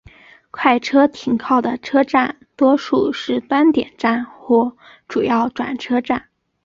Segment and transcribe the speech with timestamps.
[0.49, 4.75] 快车停靠的车站多数是端点站或
[5.07, 6.23] 主要转车点。